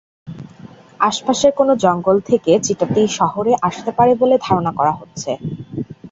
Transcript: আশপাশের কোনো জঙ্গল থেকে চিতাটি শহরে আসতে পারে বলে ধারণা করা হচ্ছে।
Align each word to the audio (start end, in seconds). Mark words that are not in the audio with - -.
আশপাশের 0.99 1.51
কোনো 1.55 1.73
জঙ্গল 1.83 2.17
থেকে 2.29 2.51
চিতাটি 2.65 3.01
শহরে 3.19 3.53
আসতে 3.67 3.91
পারে 3.97 4.11
বলে 4.21 4.35
ধারণা 4.45 4.71
করা 4.79 4.93
হচ্ছে। 4.99 5.31